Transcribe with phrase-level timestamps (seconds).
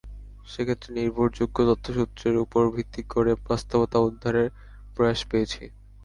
[0.51, 4.47] সেক্ষেত্রে নির্ভরযোগ্য তথ্যসূত্রের উপর ভিত্তি করে বাস্তবতা উদ্ধারের
[4.95, 5.63] প্রয়াস পেয়েছি।